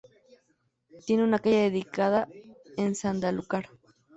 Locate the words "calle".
1.37-1.69